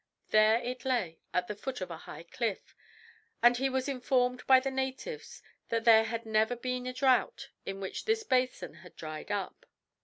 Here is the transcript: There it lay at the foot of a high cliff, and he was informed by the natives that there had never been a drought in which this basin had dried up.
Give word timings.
There 0.31 0.59
it 0.63 0.83
lay 0.83 1.19
at 1.31 1.47
the 1.47 1.53
foot 1.53 1.79
of 1.79 1.91
a 1.91 1.97
high 2.09 2.23
cliff, 2.23 2.75
and 3.43 3.55
he 3.57 3.69
was 3.69 3.87
informed 3.87 4.43
by 4.47 4.59
the 4.59 4.71
natives 4.71 5.43
that 5.69 5.83
there 5.85 6.05
had 6.05 6.25
never 6.25 6.55
been 6.55 6.87
a 6.87 6.93
drought 6.93 7.49
in 7.67 7.79
which 7.79 8.05
this 8.05 8.23
basin 8.23 8.73
had 8.73 8.95
dried 8.95 9.29
up. 9.29 9.67